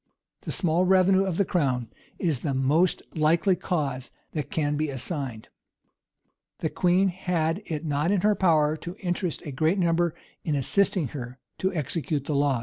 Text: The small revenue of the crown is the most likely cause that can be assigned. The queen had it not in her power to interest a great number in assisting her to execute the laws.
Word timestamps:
The 0.41 0.51
small 0.51 0.83
revenue 0.83 1.25
of 1.25 1.37
the 1.37 1.45
crown 1.45 1.91
is 2.17 2.41
the 2.41 2.55
most 2.55 3.03
likely 3.13 3.55
cause 3.55 4.09
that 4.31 4.49
can 4.49 4.75
be 4.75 4.89
assigned. 4.89 5.49
The 6.57 6.71
queen 6.71 7.09
had 7.09 7.61
it 7.67 7.85
not 7.85 8.09
in 8.11 8.21
her 8.21 8.33
power 8.33 8.75
to 8.77 8.95
interest 8.95 9.43
a 9.45 9.51
great 9.51 9.77
number 9.77 10.15
in 10.43 10.55
assisting 10.55 11.09
her 11.09 11.37
to 11.59 11.71
execute 11.75 12.25
the 12.25 12.33
laws. 12.33 12.59